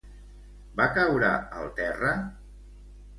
Va 0.79 0.87
caure 0.95 1.29
al 1.59 1.69
terra? 1.81 2.15